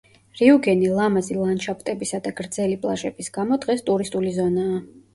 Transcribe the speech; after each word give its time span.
რიუგენი 0.37 0.89
ლამაზი 0.99 1.37
ლანდშაფტებისა 1.41 2.21
და 2.29 2.33
გრძელი 2.41 2.81
პლაჟების 2.89 3.33
გამო, 3.39 3.63
დღეს 3.67 3.89
ტურისტული 3.95 4.39
ზონაა. 4.43 4.87